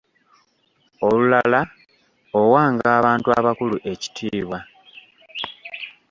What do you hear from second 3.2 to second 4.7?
abakulu ekitiibwa.